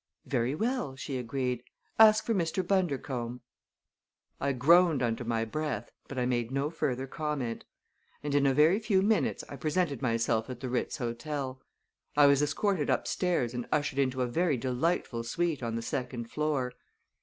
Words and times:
"Very 0.25 0.55
well," 0.55 0.95
she 0.95 1.17
agreed. 1.19 1.61
"Ask 1.99 2.25
for 2.25 2.33
Mr. 2.33 2.67
Bundercombe." 2.67 3.39
I 4.39 4.51
groaned 4.51 5.03
under 5.03 5.23
my 5.23 5.45
breath, 5.45 5.91
but 6.07 6.17
I 6.17 6.25
made 6.25 6.49
no 6.49 6.71
further 6.71 7.05
comment; 7.05 7.65
and 8.23 8.33
in 8.33 8.47
a 8.47 8.53
very 8.55 8.79
few 8.79 9.03
minutes 9.03 9.43
I 9.47 9.57
presented 9.57 10.01
myself 10.01 10.49
at 10.49 10.59
the 10.59 10.69
Ritz 10.69 10.97
Hotel. 10.97 11.61
I 12.17 12.25
was 12.25 12.41
escorted 12.41 12.89
upstairs 12.89 13.53
and 13.53 13.67
ushered 13.71 13.99
into 13.99 14.23
a 14.23 14.27
very 14.27 14.57
delightful 14.57 15.21
suite 15.23 15.61
on 15.61 15.75
the 15.75 15.83
second 15.83 16.31
floor. 16.31 16.73